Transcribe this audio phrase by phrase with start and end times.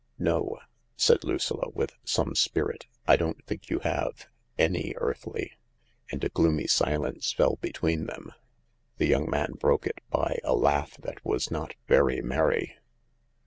[0.17, 0.57] "No,"
[0.97, 4.25] said Lucilla, with some spirit," I don't think you have—
[4.67, 5.51] any earthly."
[6.09, 8.31] And a gloomy silence fell between them.
[8.97, 12.79] The young man broke it by a laugh that was not very merry.